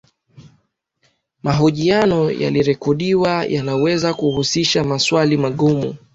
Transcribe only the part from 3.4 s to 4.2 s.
yanaweza